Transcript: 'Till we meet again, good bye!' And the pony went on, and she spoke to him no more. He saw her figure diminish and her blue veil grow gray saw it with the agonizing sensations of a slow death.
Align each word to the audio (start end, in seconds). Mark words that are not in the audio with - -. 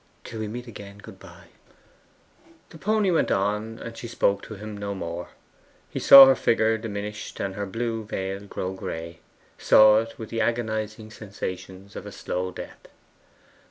'Till 0.23 0.39
we 0.39 0.47
meet 0.47 0.65
again, 0.65 0.97
good 0.97 1.19
bye!' 1.19 1.49
And 2.47 2.55
the 2.71 2.79
pony 2.79 3.11
went 3.11 3.29
on, 3.29 3.77
and 3.77 3.95
she 3.95 4.07
spoke 4.07 4.41
to 4.41 4.55
him 4.55 4.75
no 4.75 4.95
more. 4.95 5.29
He 5.91 5.99
saw 5.99 6.25
her 6.25 6.33
figure 6.33 6.75
diminish 6.79 7.31
and 7.39 7.53
her 7.53 7.67
blue 7.67 8.03
veil 8.03 8.47
grow 8.47 8.73
gray 8.73 9.19
saw 9.59 9.99
it 9.99 10.17
with 10.17 10.29
the 10.31 10.41
agonizing 10.41 11.11
sensations 11.11 11.95
of 11.95 12.07
a 12.07 12.11
slow 12.11 12.49
death. 12.49 12.87